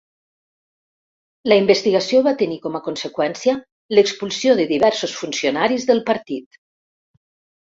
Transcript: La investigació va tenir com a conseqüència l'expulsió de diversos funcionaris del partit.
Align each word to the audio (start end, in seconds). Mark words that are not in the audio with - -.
La 1.51 1.57
investigació 1.63 2.21
va 2.27 2.33
tenir 2.39 2.57
com 2.65 2.79
a 2.79 2.81
conseqüència 2.87 3.55
l'expulsió 3.99 4.57
de 4.61 4.67
diversos 4.75 5.15
funcionaris 5.21 5.87
del 5.91 6.03
partit. 6.13 6.61